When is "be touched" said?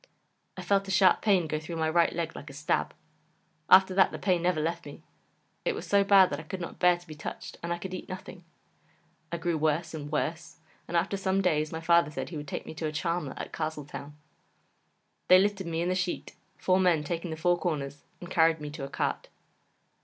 7.05-7.59